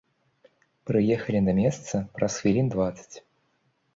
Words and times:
Прыехалі 0.89 1.41
на 1.47 1.53
месца 1.59 1.95
праз 2.17 2.39
хвілін 2.41 2.67
дваццаць. 2.77 3.17